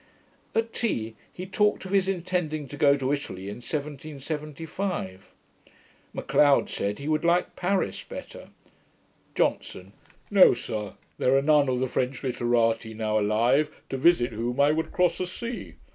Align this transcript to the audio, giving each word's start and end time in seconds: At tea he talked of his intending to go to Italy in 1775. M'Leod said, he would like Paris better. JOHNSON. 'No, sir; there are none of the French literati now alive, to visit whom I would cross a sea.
At 0.55 0.73
tea 0.73 1.13
he 1.31 1.45
talked 1.45 1.85
of 1.85 1.91
his 1.91 2.09
intending 2.09 2.67
to 2.69 2.75
go 2.75 2.97
to 2.97 3.13
Italy 3.13 3.49
in 3.49 3.57
1775. 3.57 5.31
M'Leod 6.15 6.67
said, 6.69 6.97
he 6.97 7.07
would 7.07 7.23
like 7.23 7.55
Paris 7.55 8.01
better. 8.01 8.49
JOHNSON. 9.35 9.93
'No, 10.31 10.55
sir; 10.55 10.93
there 11.19 11.35
are 11.37 11.43
none 11.43 11.69
of 11.69 11.79
the 11.79 11.87
French 11.87 12.23
literati 12.23 12.95
now 12.95 13.19
alive, 13.19 13.69
to 13.91 13.97
visit 13.97 14.31
whom 14.33 14.59
I 14.59 14.71
would 14.71 14.91
cross 14.91 15.19
a 15.19 15.27
sea. 15.27 15.75